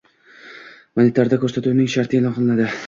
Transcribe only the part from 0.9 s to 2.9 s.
Monitorda ko‘rsatuvning sharti e’lon qilinadi.